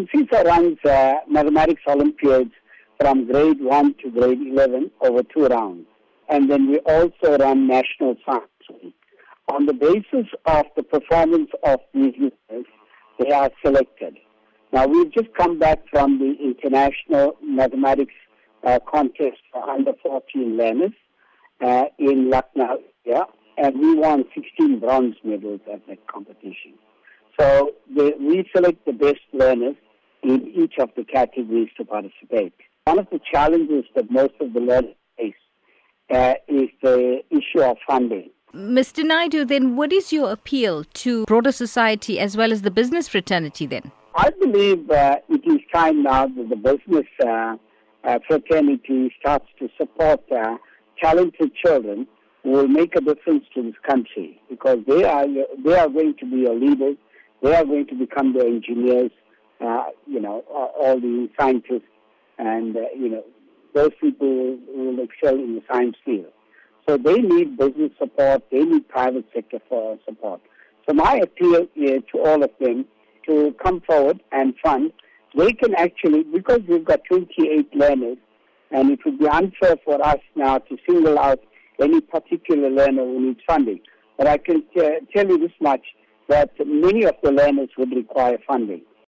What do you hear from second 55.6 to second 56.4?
they are going to be